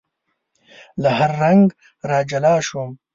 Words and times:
له 1.01 1.09
هر 1.17 1.31
رنګ 1.43 1.65
را 2.09 2.19
جلا 2.29 2.55
شوم 2.67 2.89